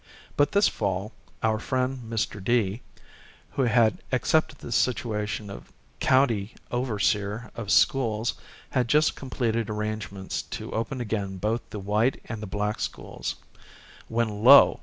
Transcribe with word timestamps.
But 0.35 0.53
this 0.53 0.67
fall 0.67 1.11
our 1.43 1.59
friend 1.59 1.99
Mr. 2.11 2.43
D., 2.43 2.81
who 3.51 3.65
had 3.65 3.99
accepted 4.11 4.57
the 4.57 4.69
situa 4.69 5.27
tion 5.27 5.51
of 5.51 5.71
county 5.99 6.55
overseer 6.71 7.51
of 7.55 7.69
schools, 7.69 8.33
had 8.71 8.87
just 8.87 9.15
completed 9.15 9.69
arrangements 9.69 10.41
to 10.57 10.71
open 10.73 11.01
again 11.01 11.37
both 11.37 11.69
the 11.69 11.77
white 11.79 12.19
and 12.25 12.41
the 12.41 12.47
black 12.47 12.79
schools, 12.79 13.35
when, 14.07 14.43
lo 14.43 14.79